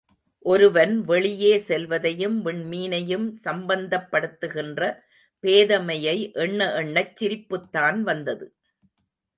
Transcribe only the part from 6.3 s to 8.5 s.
எண்ண எண்ணச் சிரிப்புதான் வந்தது.